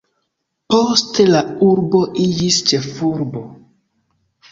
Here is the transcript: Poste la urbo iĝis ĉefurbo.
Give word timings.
Poste 0.73 1.25
la 1.27 1.41
urbo 1.67 2.01
iĝis 2.23 2.57
ĉefurbo. 2.71 3.43